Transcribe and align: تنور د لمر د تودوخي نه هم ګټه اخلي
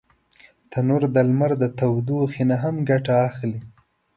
تنور 0.71 1.01
د 1.15 1.17
لمر 1.29 1.51
د 1.61 1.63
تودوخي 1.79 2.43
نه 2.49 2.55
هم 2.63 2.75
ګټه 2.89 3.13
اخلي 3.29 3.59